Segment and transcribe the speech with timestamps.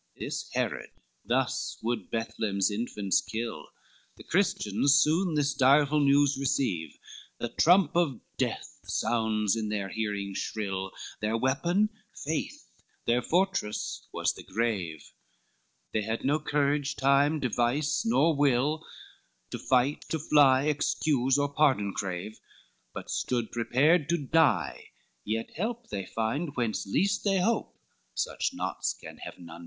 [0.17, 0.89] XIII This Herod
[1.23, 3.67] thus would Bethlem's infants kill,
[4.17, 6.97] The Christians soon this direful news receave,
[7.37, 11.89] The trump of death sounds in their hearing shrill, Their weapon,
[12.25, 12.67] faith;
[13.05, 15.11] their fortress, was the grave;
[15.91, 18.83] They had no courage, time, device, or will,
[19.51, 22.39] To fight, to fly, excuse, or pardon crave,
[22.91, 24.87] But stood prepared to die,
[25.23, 27.77] yet help they find, Whence least they hope,
[28.15, 29.59] such knots can Heaven unbind.